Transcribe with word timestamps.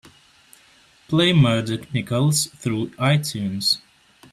Play 1.09 1.31
Murdoc 1.31 1.93
Nicalls 1.93 2.47
through 2.55 2.87
Itunes. 2.97 3.77